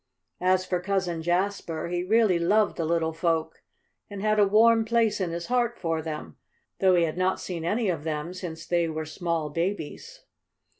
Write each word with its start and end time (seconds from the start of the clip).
As 0.39 0.65
for 0.65 0.79
Cousin 0.81 1.21
Jasper, 1.21 1.87
he 1.89 2.03
really 2.03 2.39
loved 2.39 2.75
the 2.75 2.85
little 2.85 3.13
folk, 3.13 3.61
and 4.09 4.19
had 4.19 4.39
a 4.39 4.47
warm 4.47 4.83
place 4.83 5.21
in 5.21 5.29
his 5.29 5.45
heart 5.45 5.77
for 5.77 6.01
them, 6.01 6.37
though 6.79 6.95
he 6.95 7.03
had 7.03 7.19
not 7.19 7.39
seen 7.39 7.63
any 7.63 7.87
of 7.87 8.03
them 8.03 8.33
since 8.33 8.65
they 8.65 8.87
were 8.89 9.05
small 9.05 9.51
babies. 9.51 10.25